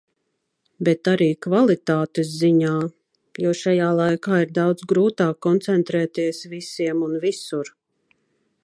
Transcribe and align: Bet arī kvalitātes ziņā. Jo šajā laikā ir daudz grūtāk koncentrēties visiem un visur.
Bet 0.87 1.09
arī 1.11 1.27
kvalitātes 1.45 2.31
ziņā. 2.39 2.71
Jo 3.45 3.53
šajā 3.61 3.91
laikā 4.01 4.41
ir 4.47 4.57
daudz 4.57 4.89
grūtāk 4.93 5.41
koncentrēties 5.49 6.45
visiem 6.57 7.07
un 7.11 7.17
visur. 7.29 7.73